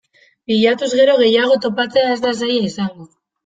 [0.51, 3.11] Bilatuz gero gehiago topatzea ez da zaila izango.